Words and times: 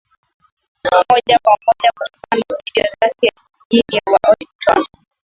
moja 1.09 1.39
kwa 1.43 1.57
moja 1.67 1.91
kutoka 1.97 2.43
studio 2.43 2.83
zake 2.99 3.31
mjini 3.71 4.01
Washington 4.07 4.85